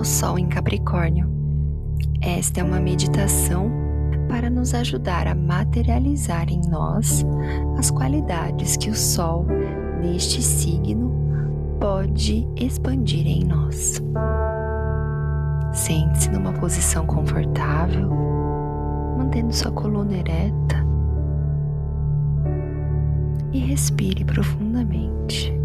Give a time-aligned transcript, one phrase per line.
[0.00, 1.30] ao Sol em Capricórnio.
[2.22, 3.70] Esta é uma meditação
[4.30, 7.22] para nos ajudar a materializar em nós
[7.76, 9.44] as qualidades que o Sol,
[10.00, 11.12] neste signo,
[11.78, 14.02] pode expandir em nós.
[15.74, 18.08] Sente-se numa posição confortável,
[19.18, 20.82] mantendo sua coluna ereta
[23.52, 25.59] e respire profundamente.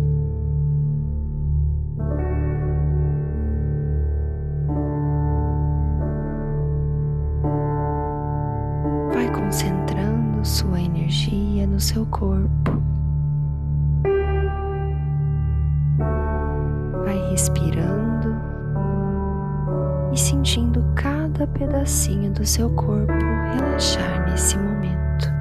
[22.45, 23.13] Seu corpo
[23.53, 25.33] relaxar nesse momento.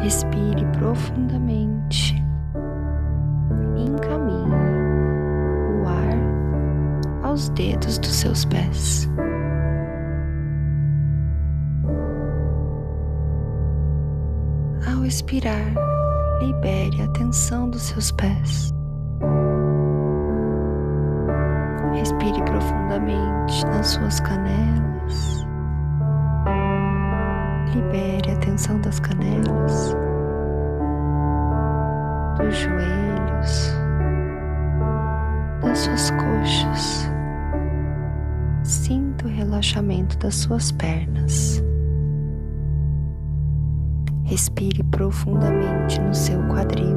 [0.00, 2.14] Respire profundamente
[3.76, 4.54] e encaminhe
[5.82, 9.08] o ar aos dedos dos seus pés.
[14.86, 15.74] Ao expirar,
[16.40, 18.72] libere a tensão dos seus pés.
[21.94, 24.98] Respire profundamente nas suas canelas
[27.74, 29.94] Libere a tensão das canelas,
[32.38, 33.72] dos joelhos,
[35.60, 37.10] das suas coxas.
[38.62, 41.62] Sinta o relaxamento das suas pernas.
[44.28, 46.96] Respire profundamente no seu quadril,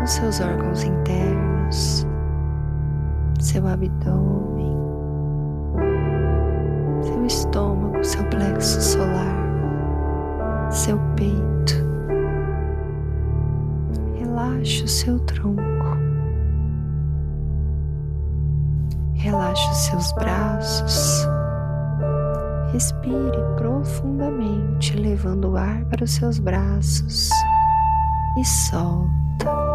[0.00, 2.06] nos seus órgãos internos,
[3.38, 4.72] seu abdômen
[7.02, 11.74] seu estômago, seu plexo solar, seu peito.
[14.18, 15.62] Relaxe o seu tronco.
[19.14, 21.31] Relaxe os seus braços.
[22.72, 27.28] Respire profundamente, levando o ar para os seus braços
[28.38, 29.71] e solta.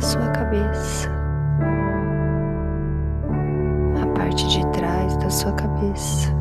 [0.00, 1.10] Sinta sua cabeça,
[4.02, 6.32] a parte de trás da sua cabeça.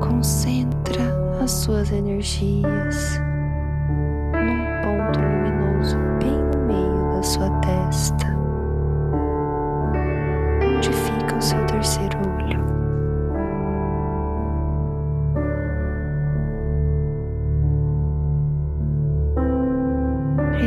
[0.00, 1.02] Concentra
[1.42, 3.20] as suas energias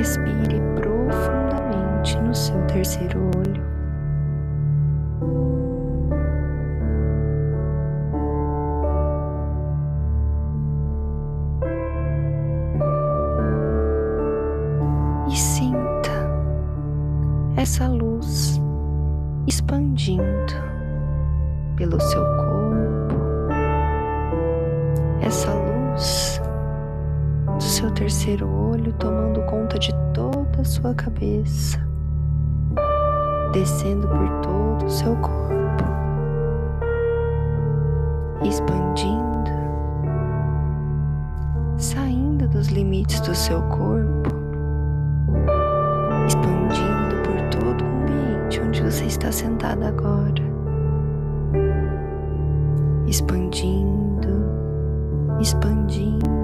[0.08, 3.62] Respire profundamente no seu terceiro olho.
[27.78, 31.80] Seu terceiro olho tomando conta de toda a sua cabeça,
[33.54, 35.84] descendo por todo o seu corpo,
[38.44, 39.52] expandindo,
[41.78, 44.32] saindo dos limites do seu corpo,
[46.26, 50.48] expandindo por todo o ambiente onde você está sentado agora
[53.08, 54.28] expandindo,
[55.40, 56.37] expandindo,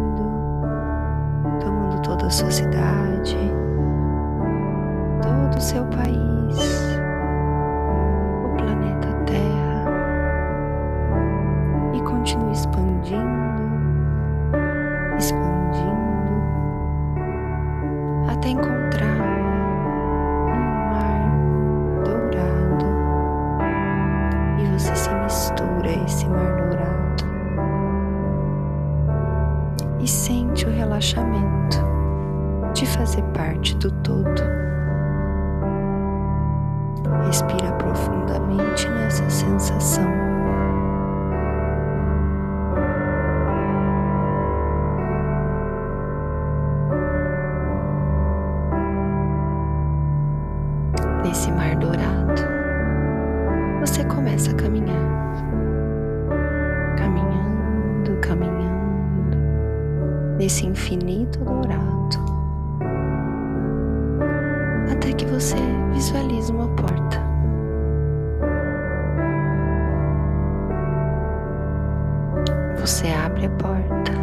[2.24, 3.38] toda a sua cidade,
[5.22, 6.98] todo o seu país,
[8.46, 9.86] o planeta Terra
[11.94, 13.24] e continue expandindo,
[15.18, 15.54] expandindo
[18.30, 19.24] até encontrar
[26.06, 27.25] esse mar dourado
[30.00, 32.02] e sente o relaxamento
[32.74, 34.42] de fazer parte do todo.
[37.25, 40.12] Respira profundamente nessa sensação.
[51.24, 52.42] Nesse mar dourado,
[53.80, 55.14] você começa a caminhar.
[56.98, 59.38] Caminhando, caminhando,
[60.38, 62.32] nesse infinito dourado
[65.03, 65.57] até que você
[65.91, 67.21] visualiza uma porta.
[72.79, 74.13] Você abre a porta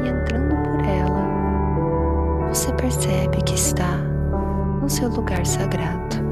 [0.00, 3.96] e entrando por ela, você percebe que está
[4.80, 6.22] no seu lugar sagrado.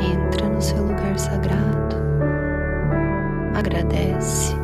[0.00, 1.96] Entra no seu lugar sagrado,
[3.54, 4.56] agradece,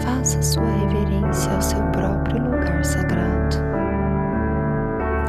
[0.00, 3.56] faça sua reverência ao seu próprio lugar sagrado,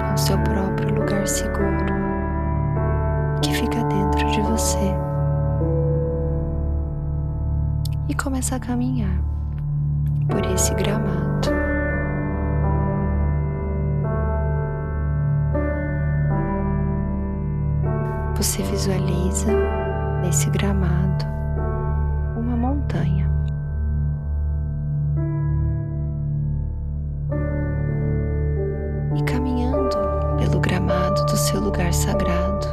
[0.09, 1.85] ao seu próprio lugar seguro
[3.41, 4.95] que fica dentro de você
[8.07, 9.19] e começa a caminhar
[10.27, 11.49] por esse gramado.
[18.35, 19.51] Você visualiza
[20.21, 21.25] nesse gramado
[22.37, 23.38] uma montanha.
[31.89, 32.67] Lugar sagrado,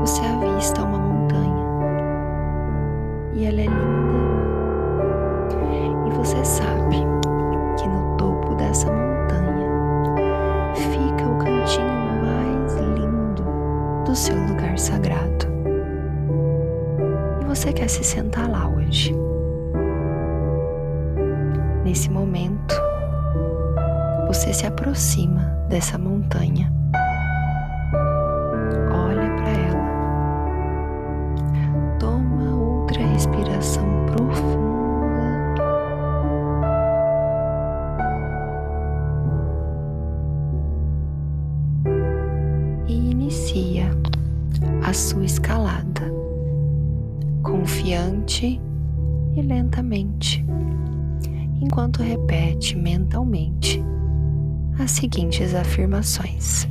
[0.00, 1.64] você avista uma montanha
[3.32, 4.14] e ela é linda.
[6.06, 6.96] E você sabe
[7.78, 9.68] que no topo dessa montanha
[10.74, 13.44] fica o cantinho mais lindo
[14.04, 15.46] do seu lugar sagrado.
[17.40, 19.14] E você quer se sentar lá hoje.
[21.82, 22.74] Nesse momento,
[24.26, 26.83] você se aproxima dessa montanha
[42.86, 43.90] E inicia
[44.84, 46.02] a sua escalada,
[47.42, 48.60] confiante
[49.34, 50.44] e lentamente,
[51.60, 53.82] enquanto repete mentalmente
[54.78, 56.68] as seguintes afirmações.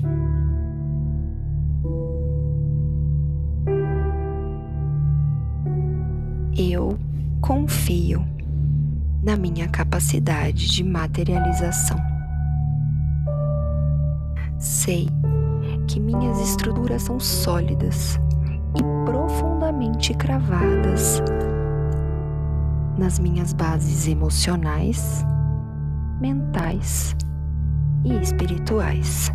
[6.56, 6.98] Eu
[7.42, 8.24] confio
[9.24, 11.98] na minha capacidade de materialização.
[14.60, 15.08] Sei
[15.94, 18.20] que minhas estruturas são sólidas
[18.76, 21.22] e profundamente cravadas
[22.98, 25.24] nas minhas bases emocionais,
[26.20, 27.16] mentais
[28.04, 29.32] e espirituais.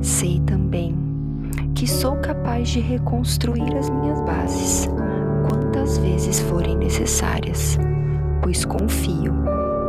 [0.00, 0.96] Sei também
[1.74, 4.88] que sou capaz de reconstruir as minhas bases
[5.50, 7.76] quantas vezes forem necessárias,
[8.42, 9.34] pois confio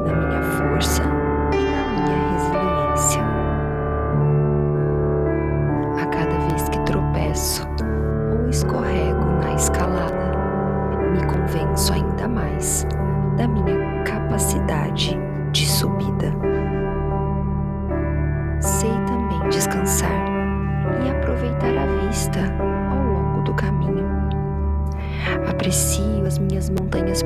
[0.05, 1.18] na minha força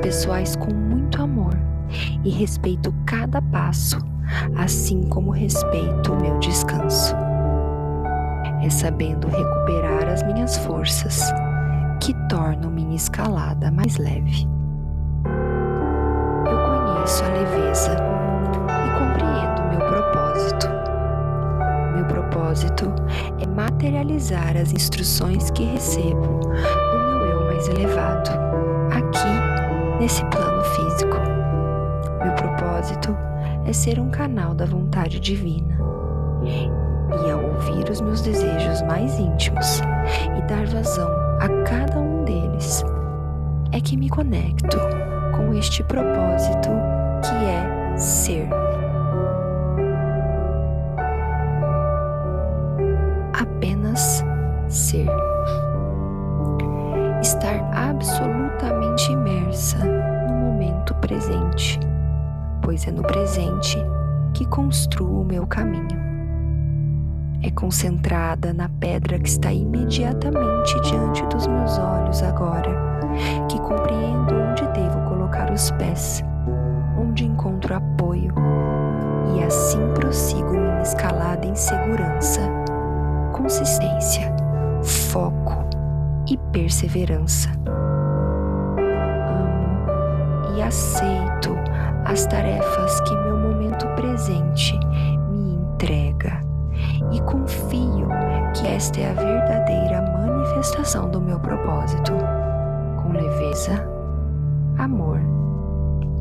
[0.04, 1.58] pessoais com muito amor
[2.22, 3.96] e respeito cada passo,
[4.54, 7.16] assim como respeito o meu descanso.
[8.62, 11.22] É sabendo recuperar as minhas forças
[12.02, 14.46] que tornam minha escalada mais leve.
[16.46, 17.96] Eu conheço a leveza
[18.68, 20.68] e compreendo meu propósito
[21.94, 22.92] meu propósito
[23.40, 28.30] é materializar as instruções que recebo do meu eu mais elevado,
[28.90, 29.33] aqui
[30.04, 31.16] nesse plano físico.
[32.22, 33.16] Meu propósito
[33.64, 35.78] é ser um canal da vontade divina.
[36.44, 39.80] E ao ouvir os meus desejos mais íntimos
[40.36, 41.08] e dar vazão
[41.40, 42.84] a cada um deles,
[43.72, 44.76] é que me conecto
[45.34, 46.68] com este propósito
[47.22, 48.63] que é ser.
[62.74, 63.78] Pois é no presente
[64.32, 65.96] que construo o meu caminho.
[67.40, 72.76] É concentrada na pedra que está imediatamente diante dos meus olhos agora,
[73.48, 76.20] que compreendo onde devo colocar os pés,
[76.98, 78.34] onde encontro apoio,
[79.36, 82.40] e assim prossigo minha escalada em segurança
[83.32, 84.34] consistência,
[84.82, 85.64] foco
[86.28, 87.50] e perseverança.
[90.64, 91.63] aceito
[92.04, 94.78] as tarefas que meu momento presente
[95.30, 96.40] me entrega
[97.12, 98.08] e confio
[98.54, 102.12] que esta é a verdadeira manifestação do meu propósito,
[103.02, 103.86] com leveza,
[104.78, 105.20] amor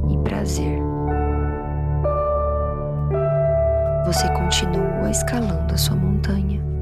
[0.09, 0.81] e prazer.
[4.05, 6.72] Você continua escalando a sua montanha.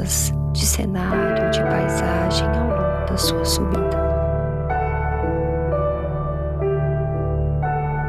[0.00, 4.00] Mudanças de cenário, de paisagem ao longo da sua subida.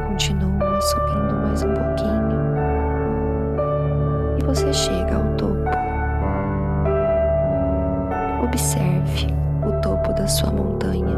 [0.07, 2.41] Continua subindo mais um pouquinho
[4.39, 5.69] e você chega ao topo.
[8.43, 9.27] Observe
[9.65, 11.17] o topo da sua montanha.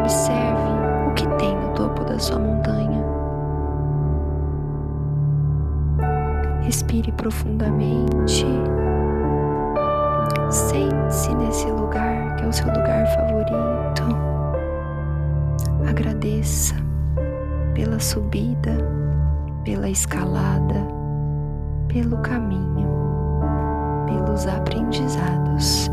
[0.00, 0.70] Observe
[1.08, 2.49] o que tem no topo da sua montanha.
[6.90, 8.44] Respire profundamente.
[10.50, 14.02] Sente-se nesse lugar que é o seu lugar favorito.
[15.88, 16.74] Agradeça
[17.74, 18.76] pela subida,
[19.64, 20.84] pela escalada,
[21.86, 22.88] pelo caminho,
[24.06, 25.88] pelos aprendizados.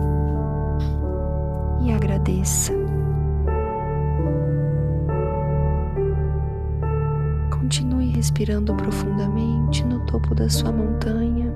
[1.79, 2.76] E agradeça.
[8.17, 11.53] Respirando profundamente no topo da sua montanha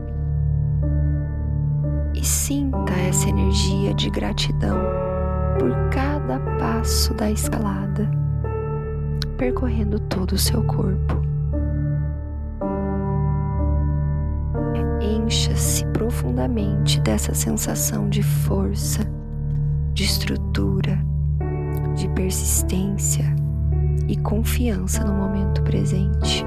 [2.13, 4.77] e sinta essa energia de gratidão
[5.57, 8.07] por cada passo da escalada,
[9.37, 11.19] percorrendo todo o seu corpo.
[15.01, 19.01] Encha-se profundamente dessa sensação de força,
[19.95, 21.03] de estrutura,
[21.95, 23.40] de persistência
[24.11, 26.43] e confiança no momento presente.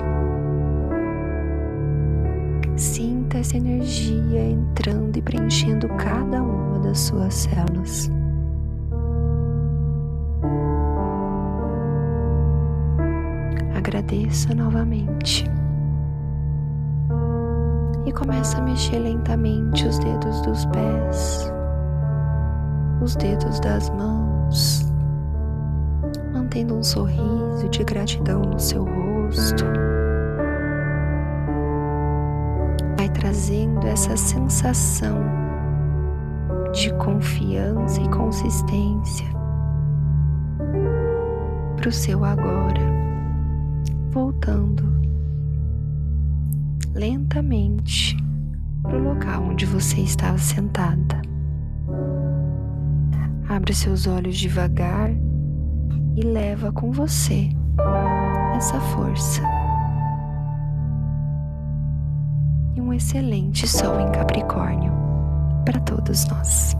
[2.76, 8.10] Sinta essa energia entrando e preenchendo cada uma das suas células.
[13.74, 15.50] Agradeça novamente.
[18.04, 21.50] E começa a mexer lentamente os dedos dos pés,
[23.00, 24.83] os dedos das mãos,
[26.54, 29.64] mantendo um sorriso de gratidão no seu rosto.
[32.96, 35.18] Vai trazendo essa sensação
[36.72, 39.26] de confiança e consistência
[41.76, 42.80] para o seu agora,
[44.12, 44.84] voltando
[46.94, 48.16] lentamente
[48.80, 51.20] para o local onde você estava sentada.
[53.48, 55.10] Abre seus olhos devagar
[56.16, 57.48] e leva com você
[58.56, 59.42] essa força.
[62.74, 64.92] E um excelente sol em Capricórnio
[65.64, 66.76] para todos nós.